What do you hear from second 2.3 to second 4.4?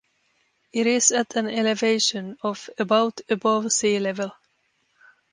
of about above sea level.